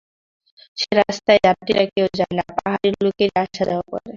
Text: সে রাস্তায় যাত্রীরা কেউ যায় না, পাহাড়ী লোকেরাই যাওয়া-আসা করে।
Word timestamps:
সে 0.77 0.89
রাস্তায় 0.99 1.39
যাত্রীরা 1.45 1.83
কেউ 1.93 2.07
যায় 2.17 2.33
না, 2.37 2.43
পাহাড়ী 2.55 2.89
লোকেরাই 2.97 3.47
যাওয়া-আসা 3.57 3.89
করে। 3.89 4.07